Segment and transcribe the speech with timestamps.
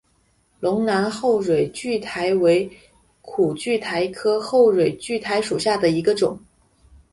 [0.59, 2.67] 龙南后蕊苣苔为
[3.21, 6.39] 苦苣苔科后蕊苣苔属下的一个种。